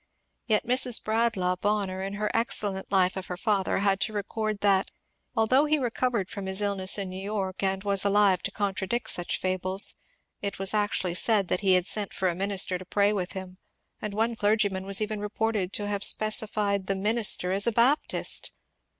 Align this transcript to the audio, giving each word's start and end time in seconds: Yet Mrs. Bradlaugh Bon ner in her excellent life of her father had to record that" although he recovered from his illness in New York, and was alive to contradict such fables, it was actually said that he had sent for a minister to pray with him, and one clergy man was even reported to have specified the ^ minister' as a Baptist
Yet 0.47 0.65
Mrs. 0.65 1.03
Bradlaugh 1.03 1.57
Bon 1.57 1.85
ner 1.87 2.01
in 2.01 2.13
her 2.15 2.31
excellent 2.33 2.91
life 2.91 3.15
of 3.15 3.27
her 3.27 3.37
father 3.37 3.77
had 3.77 3.99
to 3.99 4.13
record 4.13 4.61
that" 4.61 4.89
although 5.37 5.65
he 5.65 5.77
recovered 5.77 6.27
from 6.31 6.47
his 6.47 6.59
illness 6.59 6.97
in 6.97 7.07
New 7.07 7.23
York, 7.23 7.61
and 7.61 7.83
was 7.83 8.03
alive 8.03 8.41
to 8.41 8.49
contradict 8.51 9.11
such 9.11 9.37
fables, 9.39 9.93
it 10.41 10.57
was 10.57 10.73
actually 10.73 11.13
said 11.13 11.49
that 11.49 11.59
he 11.61 11.73
had 11.73 11.85
sent 11.85 12.15
for 12.15 12.27
a 12.27 12.33
minister 12.33 12.79
to 12.79 12.85
pray 12.85 13.13
with 13.13 13.33
him, 13.33 13.59
and 14.01 14.15
one 14.15 14.35
clergy 14.35 14.69
man 14.69 14.87
was 14.87 15.01
even 15.01 15.19
reported 15.19 15.71
to 15.73 15.87
have 15.87 16.03
specified 16.03 16.87
the 16.87 16.95
^ 16.95 16.99
minister' 16.99 17.51
as 17.51 17.67
a 17.67 17.71
Baptist 17.71 18.53